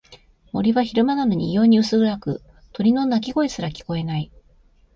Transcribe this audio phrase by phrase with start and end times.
[0.51, 2.41] 森は昼間なのに異様に薄暗く、
[2.73, 4.31] 鳥の鳴き声すら聞こえない。